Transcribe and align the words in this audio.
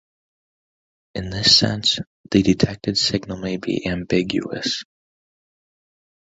In 1.13 1.29
this 1.29 1.55
sense, 1.55 1.99
the 2.31 2.41
detected 2.41 2.97
signal 2.97 3.37
may 3.37 3.57
be 3.57 3.85
"ambiguous". 3.87 4.83